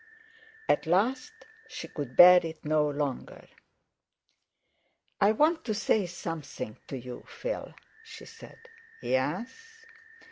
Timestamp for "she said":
8.03-8.57